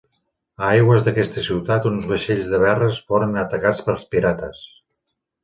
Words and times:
A 0.61 0.69
aigües 0.77 1.03
d'aquesta 1.07 1.43
ciutat 1.47 1.85
uns 1.89 2.07
vaixells 2.13 2.49
de 2.55 2.61
Verres 2.65 3.03
foren 3.11 3.37
atacats 3.45 3.85
pels 3.91 4.09
pirates. 4.17 4.67